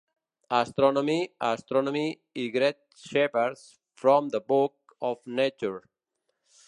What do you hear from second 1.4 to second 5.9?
"Astronomy" i "Great Chapters from the Book of Nature".